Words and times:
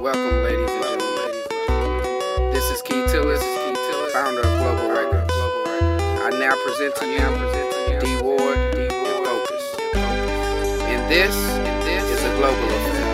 Welcome, 0.00 0.42
ladies 0.44 0.70
and 0.70 0.82
gentlemen. 0.82 2.52
This 2.52 2.64
is 2.70 2.80
Key 2.80 3.04
Tillis, 3.12 3.44
founder 4.14 4.40
of 4.40 4.58
Global 4.58 4.88
Records. 4.88 5.30
I 6.24 6.30
now 6.40 6.56
present 6.64 6.96
to 6.96 7.04
you 7.04 7.20
D 8.00 8.16
Ward 8.22 8.56
and 8.56 8.90
Focus. 9.26 9.62
And 10.88 11.04
this 11.12 11.36
is 11.84 12.24
a 12.24 12.34
global 12.38 12.64
affair. 12.64 13.04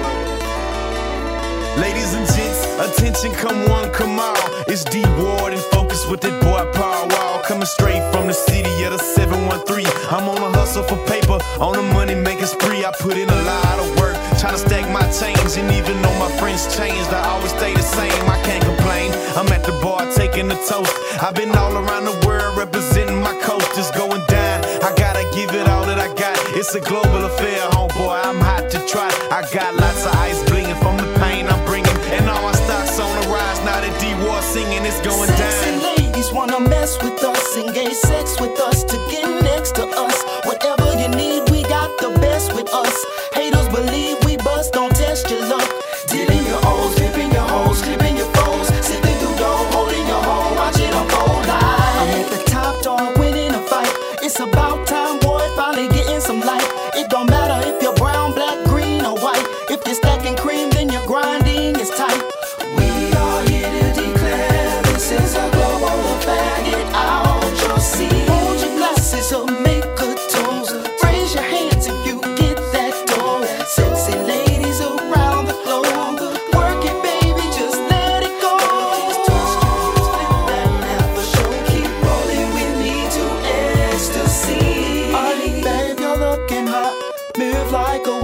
Ladies 1.83 2.15
and 2.15 2.25
gents, 2.25 2.63
attention, 2.79 3.33
come 3.33 3.69
one, 3.69 3.91
come 3.91 4.21
all. 4.21 4.37
It's 4.69 4.85
D 4.85 5.03
Ward 5.19 5.55
and 5.55 5.63
Focus 5.75 6.07
with 6.07 6.21
that 6.21 6.41
boy 6.41 6.71
Paul 6.79 7.09
Wall. 7.09 7.43
Coming 7.43 7.67
straight 7.67 8.03
from 8.13 8.29
the 8.29 8.33
city 8.33 8.85
of 8.85 8.93
the 8.93 8.99
713. 8.99 9.85
I'm 10.13 10.29
on 10.29 10.39
a 10.39 10.57
hustle 10.57 10.85
for 10.85 11.05
paper, 11.09 11.41
on 11.61 11.75
a 11.75 11.83
money 11.93 12.15
making 12.15 12.47
spree. 12.47 12.85
I 12.85 12.93
put 13.01 13.17
in 13.17 13.29
a 13.29 13.43
lot 13.43 13.81
of 13.81 13.99
work 13.99 14.16
trying 14.39 14.55
to 14.55 14.63
stack 14.63 14.87
my 14.93 15.05
change. 15.13 15.57
And 15.57 15.71
even 15.73 16.01
though 16.03 16.17
my 16.19 16.31
friends 16.39 16.65
changed, 16.77 17.11
I 17.13 17.23
always 17.29 17.53
stay 17.53 17.75
the 17.75 17.83
same. 17.83 18.23
I 18.29 18.41
can't 18.43 18.65
complain. 18.65 19.13
I'm 19.37 19.49
at 19.53 19.65
the 19.65 19.73
bar 19.83 20.07
taking 20.15 20.49
the 20.49 20.59
toast. 20.69 20.93
I've 21.23 21.35
been 21.35 21.55
all 21.57 21.77
around 21.77 22.05
the 22.05 22.17
world 22.27 22.57
representing 22.57 23.21
my 23.21 23.35
coast, 23.41 23.75
just 23.75 23.95
going 23.95 24.25
down. 24.29 24.65
I 24.83 24.95
gotta 24.97 25.25
give 25.35 25.51
it 25.55 25.69
all 25.69 25.85
that 25.87 25.99
I 25.99 26.09
got. 26.15 26.37
It's 26.57 26.75
a 26.75 26.81
global 26.81 27.25
affair, 27.25 27.61
homeboy. 27.71 28.25
I'm 28.25 28.41
hot 28.41 28.71
to 28.71 28.79
try. 28.87 29.09
I 29.31 29.43
got 29.53 29.75
lots 29.75 30.05
of 30.07 30.15
ice 30.17 30.43
blinging 30.45 30.79
from 30.81 30.97
the 30.97 31.09
pain 31.21 31.47
I'm 31.47 31.63
bringing, 31.67 31.97
and 32.17 32.29
all 32.29 32.43
my 32.43 32.53
stocks 32.53 32.99
on 32.99 33.11
the 33.21 33.29
rise. 33.29 33.59
Now 33.65 33.81
that 33.81 33.95
D 34.01 34.13
War 34.25 34.41
singing, 34.43 34.85
it's 34.85 35.01
going 35.01 35.29
Sexy 35.37 35.71
down. 35.71 35.97
ladies 35.97 36.33
wanna 36.33 36.61
mess 36.61 36.97
with 37.03 37.23
us, 37.25 37.57
engage 37.57 37.95
sex 37.95 38.41
with 38.41 38.56
don't 45.29 45.49
your. 45.49 45.86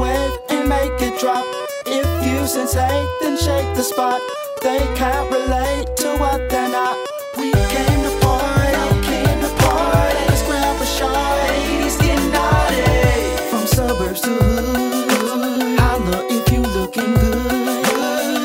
Wave 0.03 0.37
and 0.51 0.69
make 0.69 1.01
it 1.01 1.15
drop. 1.21 1.45
If 1.87 2.09
you 2.27 2.39
sensate, 2.55 3.09
then 3.21 3.37
shake 3.37 3.71
the 3.77 3.85
spot. 3.93 4.21
They 4.61 4.81
can't 5.01 5.31
relate 5.31 5.87
to 6.03 6.09
what 6.23 6.39
they're 6.51 6.73
not. 6.79 6.97
We 7.39 7.53
came 7.75 8.01
to 8.07 8.13
party, 8.21 8.85
came 9.09 9.39
to 9.47 9.51
party. 9.63 10.23
Let's 10.29 10.43
grab 10.49 10.83
a 10.87 10.89
shot. 10.97 11.15
Ladies 11.49 11.97
get 12.05 12.21
naughty. 12.35 12.83
From 13.51 13.65
suburbs 13.77 14.21
to 14.27 14.31
hood. 14.31 15.79
Holla 15.79 16.19
if 16.37 16.45
you 16.53 16.63
looking 16.79 17.15
good. 17.25 17.53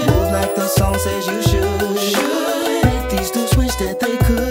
Move 0.09 0.29
like 0.37 0.53
the 0.55 0.67
song 0.77 0.95
says 1.05 1.25
you 1.31 1.41
should. 1.49 1.81
Make 2.85 3.05
these 3.11 3.31
dudes 3.31 3.57
wish 3.57 3.75
that 3.77 3.99
they 3.99 4.15
could. 4.27 4.46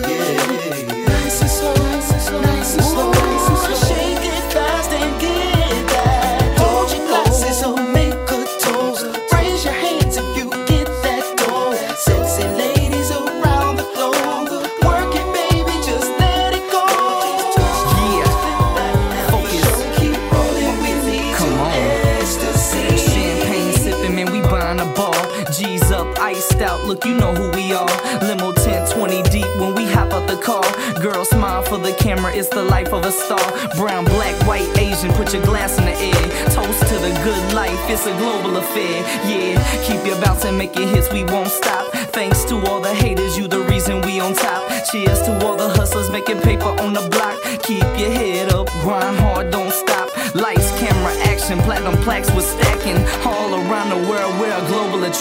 Look, 26.86 27.04
you 27.04 27.14
know 27.14 27.34
who 27.34 27.50
we 27.50 27.72
are. 27.72 27.88
Limo 28.22 28.52
tent 28.52 28.90
20 28.90 29.22
deep 29.30 29.46
when 29.58 29.74
we 29.74 29.84
hop 29.86 30.12
out 30.12 30.26
the 30.28 30.36
car. 30.36 30.64
Girl, 31.02 31.24
smile 31.24 31.62
for 31.62 31.78
the 31.78 31.92
camera, 31.94 32.32
it's 32.34 32.48
the 32.48 32.62
life 32.62 32.92
of 32.92 33.04
a 33.04 33.12
star. 33.12 33.46
Brown, 33.76 34.04
black, 34.04 34.34
white, 34.46 34.68
Asian, 34.78 35.12
put 35.12 35.32
your 35.32 35.42
glass 35.44 35.78
in 35.78 35.84
the 35.84 35.92
air. 35.92 36.50
Toast 36.50 36.80
to 36.88 36.94
the 36.98 37.12
good 37.24 37.54
life, 37.54 37.78
it's 37.90 38.06
a 38.06 38.16
global 38.18 38.56
affair. 38.56 39.02
Yeah, 39.26 39.56
keep 39.84 40.06
your 40.06 40.20
bounce 40.22 40.44
and 40.44 40.56
making 40.56 40.88
hits, 40.88 41.12
we 41.12 41.24
won't 41.24 41.48
stop. 41.48 41.92
Thanks 42.12 42.44
to 42.44 42.56
all 42.66 42.80
the 42.80 42.94
haters, 42.94 43.36
you 43.36 43.48
the 43.48 43.60
reason 43.60 44.00
we 44.02 44.20
on 44.20 44.34
top. 44.34 44.62
Cheers 44.90 45.22
to 45.22 45.44
all 45.44 45.56
the 45.56 45.68
hustlers 45.70 46.10
making 46.10 46.40
paper 46.40 46.72
on 46.80 46.92
the 46.92 47.06
block. 47.10 47.36
Keep 47.62 47.84
your 47.98 48.10
head 48.10 48.52
up, 48.52 48.68
grind 48.82 49.18
hard, 49.18 49.50
don't 49.50 49.72
stop. 49.72 50.08
Lights, 50.34 50.70
camera, 50.78 51.12
action, 51.24 51.58
platinum 51.58 51.96
plaques 52.02 52.30
we're 52.32 52.40
stacking. 52.42 52.96
All 53.26 53.54
around 53.54 53.90
the 53.90 54.08
world, 54.08 54.40
we're 54.40 54.52
a 54.52 54.68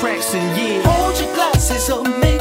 yeah. 0.04 0.82
Hold 0.84 1.20
your 1.20 1.34
glasses 1.34 1.90
up, 1.90 2.04
make 2.20 2.35